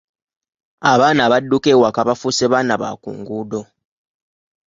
[0.91, 3.61] Abaana abadduka ewaka bafuuse baana ba ku nguudo.